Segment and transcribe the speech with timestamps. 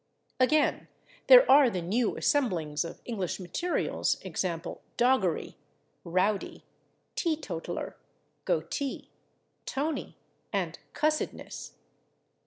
[0.39, 0.87] Again,
[1.27, 4.33] there are the new assemblings of English materials, /e.
[4.33, 5.53] g./, /doggery/,
[6.03, 6.63] /rowdy/,
[7.15, 7.93] /teetotaler/,
[8.47, 9.09] /goatee/,
[9.67, 10.15] /tony/
[10.51, 11.73] and /cussedness